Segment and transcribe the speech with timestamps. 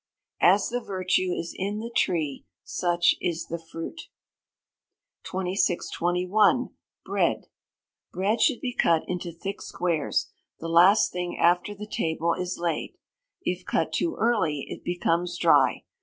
[0.41, 4.01] [AS THE VIRTUE IS IN THE TREE, SUCH IS THE FRUIT.]
[5.25, 6.71] 2621.
[7.05, 7.45] Bread.
[8.11, 12.97] Bread should be cut into thick squares, the last thing after the table is laid.
[13.43, 15.83] If cut too early it becomes dry.